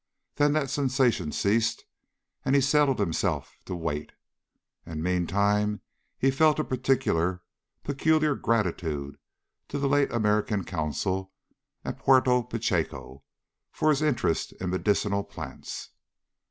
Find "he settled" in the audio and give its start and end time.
2.55-2.97